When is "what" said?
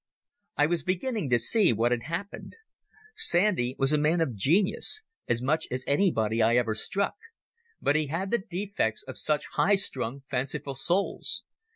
1.71-1.91